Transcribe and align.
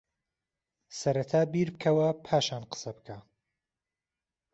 سەرەتا 0.99 1.41
بیر 1.53 1.67
بکەوە 1.73 2.07
پاشان 2.25 2.63
قسەبکە 2.71 3.17